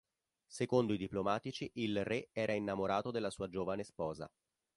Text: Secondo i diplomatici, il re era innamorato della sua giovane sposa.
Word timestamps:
Secondo 0.47 0.93
i 0.93 0.97
diplomatici, 0.97 1.69
il 1.75 2.03
re 2.03 2.29
era 2.31 2.53
innamorato 2.53 3.11
della 3.11 3.29
sua 3.29 3.47
giovane 3.49 3.83
sposa. 3.83 4.27